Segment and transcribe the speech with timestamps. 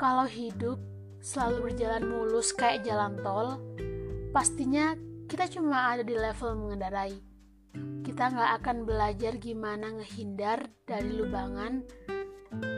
[0.00, 0.80] hidup
[1.20, 3.60] selalu berjalan mulus kayak jalan tol,
[4.32, 4.96] pastinya
[5.28, 7.20] kita cuma ada di level mengendarai.
[8.00, 11.84] Kita nggak akan belajar gimana ngehindar dari lubangan,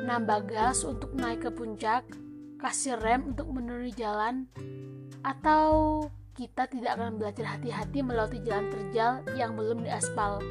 [0.03, 2.03] nambah gas untuk naik ke puncak,
[2.59, 4.51] kasih rem untuk menuruni jalan,
[5.23, 6.03] atau
[6.35, 10.43] kita tidak akan belajar hati-hati melewati jalan terjal yang belum diaspal.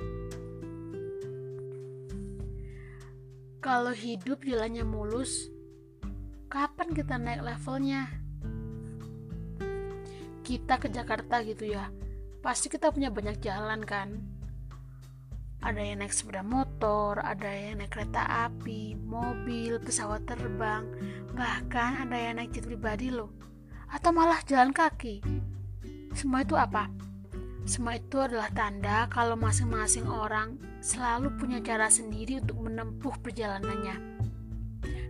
[3.59, 5.51] Kalau hidup jalannya mulus,
[6.51, 8.11] kapan kita naik levelnya?
[10.43, 11.87] Kita ke Jakarta gitu ya,
[12.43, 14.19] pasti kita punya banyak jalan kan?
[15.63, 20.83] Ada yang naik sepeda motor, ada yang naik kereta api, mobil, pesawat terbang,
[21.31, 23.31] bahkan ada yang naik jet pribadi loh.
[23.87, 25.23] Atau malah jalan kaki.
[26.11, 26.91] Semua itu apa?
[27.63, 34.27] Semua itu adalah tanda kalau masing-masing orang selalu punya cara sendiri untuk menempuh perjalanannya.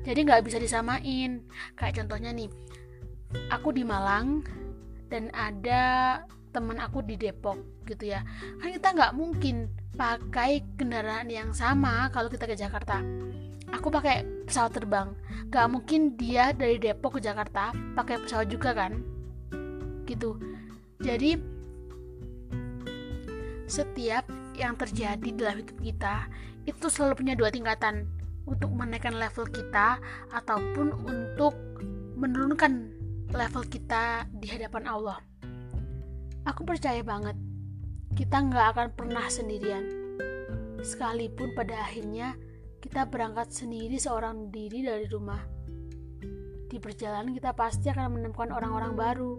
[0.02, 1.46] Jadi nggak bisa disamain.
[1.78, 2.50] Kayak contohnya nih,
[3.54, 4.42] aku di Malang
[5.12, 5.84] dan ada
[6.52, 8.26] teman aku di Depok gitu ya.
[8.60, 13.00] Kan kita nggak mungkin pakai kendaraan yang sama kalau kita ke Jakarta.
[13.72, 15.16] Aku pakai pesawat terbang.
[15.48, 19.00] Gak mungkin dia dari Depok ke Jakarta pakai pesawat juga kan?
[20.04, 20.36] Gitu.
[21.00, 21.40] Jadi
[23.72, 24.28] setiap
[24.60, 26.28] yang terjadi dalam hidup kita
[26.68, 28.04] itu selalu punya dua tingkatan
[28.46, 30.02] untuk menaikkan level kita
[30.34, 31.54] ataupun untuk
[32.18, 32.94] menurunkan
[33.32, 35.20] level kita di hadapan Allah
[36.46, 37.38] aku percaya banget
[38.12, 39.86] kita nggak akan pernah sendirian.
[40.84, 42.36] Sekalipun pada akhirnya
[42.84, 45.40] kita berangkat sendiri seorang diri dari rumah.
[46.68, 49.34] Di perjalanan kita pasti akan menemukan orang-orang baru.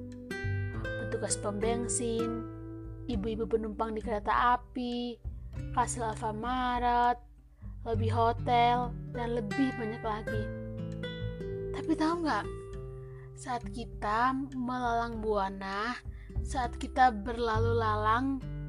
[1.04, 2.48] Petugas pembensin,
[3.08, 5.20] ibu-ibu penumpang di kereta api,
[5.76, 7.20] kasir Alfamaret,
[7.82, 10.42] lebih hotel, dan lebih banyak lagi.
[11.74, 12.46] Tapi tahu nggak?
[13.34, 15.98] Saat kita melalang buana,
[16.46, 18.26] saat kita berlalu lalang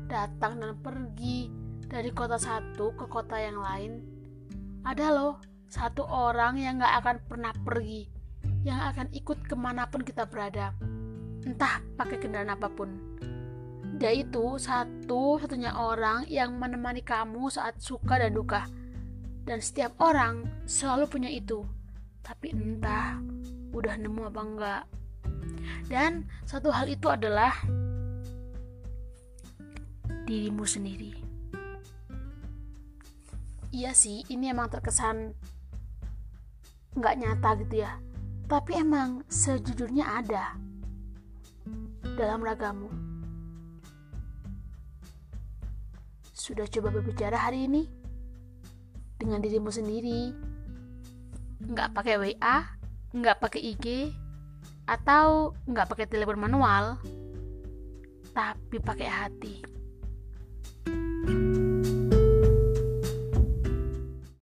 [0.10, 1.50] datang dan pergi
[1.86, 4.02] dari kota satu ke kota yang lain,
[4.82, 5.38] ada loh
[5.70, 8.06] satu orang yang gak akan pernah pergi,
[8.62, 10.74] yang akan ikut ke mana pun kita berada,
[11.46, 12.90] entah pakai kendaraan apa pun.
[13.98, 18.66] Dia itu satu-satunya orang yang menemani kamu saat suka dan duka.
[19.44, 21.64] Dan setiap orang selalu punya itu.
[22.24, 23.20] Tapi entah
[23.76, 24.84] udah nemu apa enggak.
[25.92, 27.52] Dan satu hal itu adalah
[30.24, 31.12] dirimu sendiri.
[33.74, 35.34] Iya sih, ini emang terkesan
[36.94, 37.98] nggak nyata gitu ya.
[38.48, 40.56] Tapi emang sejujurnya ada
[42.16, 42.88] dalam ragamu.
[46.32, 48.03] Sudah coba berbicara hari ini
[49.24, 50.36] dengan dirimu sendiri?
[51.64, 52.58] Nggak pakai WA,
[53.16, 54.12] nggak pakai IG,
[54.84, 57.00] atau nggak pakai telepon manual,
[58.36, 59.56] tapi pakai hati.